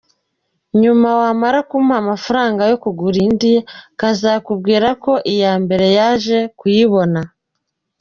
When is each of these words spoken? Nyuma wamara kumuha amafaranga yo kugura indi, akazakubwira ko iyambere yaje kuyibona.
Nyuma 0.81 1.09
wamara 1.19 1.59
kumuha 1.69 1.99
amafaranga 2.03 2.61
yo 2.71 2.77
kugura 2.83 3.17
indi, 3.27 3.53
akazakubwira 3.93 4.87
ko 5.03 5.11
iyambere 5.31 5.87
yaje 5.97 6.37
kuyibona. 6.59 7.19